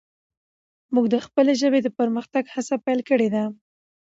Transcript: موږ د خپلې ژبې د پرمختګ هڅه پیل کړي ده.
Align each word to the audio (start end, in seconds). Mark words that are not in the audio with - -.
موږ 0.93 1.05
د 1.13 1.15
خپلې 1.25 1.53
ژبې 1.61 1.79
د 1.83 1.87
پرمختګ 1.99 2.43
هڅه 2.53 2.75
پیل 2.85 2.99
کړي 3.09 3.27
ده. 3.35 3.43